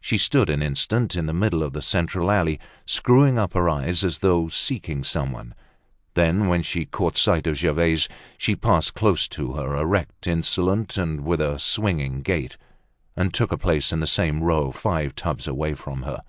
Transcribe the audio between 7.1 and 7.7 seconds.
sight of